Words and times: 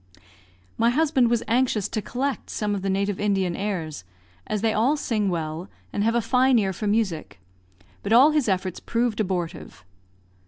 My 0.79 0.89
husband 0.89 1.29
was 1.29 1.43
anxious 1.47 1.87
to 1.89 2.01
collect 2.01 2.49
some 2.49 2.73
of 2.73 2.81
the 2.81 2.89
native 2.89 3.19
Indian 3.19 3.55
airs, 3.55 4.03
as 4.47 4.61
they 4.61 4.73
all 4.73 4.97
sing 4.97 5.29
well, 5.29 5.69
and 5.93 6.03
have 6.03 6.15
a 6.15 6.21
fine 6.21 6.57
ear 6.57 6.73
for 6.73 6.87
music, 6.87 7.39
but 8.01 8.11
all 8.11 8.31
his 8.31 8.49
efforts 8.49 8.79
proved 8.79 9.19
abortive. 9.19 9.85